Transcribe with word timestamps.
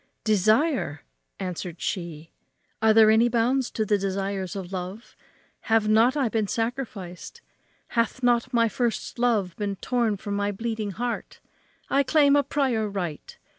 "Desire!" 0.23 1.03
answered 1.39 1.79
she, 1.79 2.31
"are 2.81 2.91
there 2.91 3.11
any 3.11 3.29
bounds 3.29 3.69
to 3.69 3.85
the 3.85 3.99
desires 3.99 4.55
of 4.55 4.73
love? 4.73 5.15
have 5.69 5.87
not 5.87 6.17
I 6.17 6.27
been 6.27 6.47
sacrificed? 6.47 7.41
hath 7.89 8.23
not 8.23 8.51
my 8.51 8.67
first 8.67 9.19
love 9.19 9.55
been 9.57 9.75
torn 9.75 10.17
from 10.17 10.35
my 10.35 10.51
bleeding 10.51 10.89
heart? 10.89 11.39
I 11.87 12.01
claim 12.01 12.35
a 12.35 12.41
prior 12.41 12.89
right. 12.89 13.37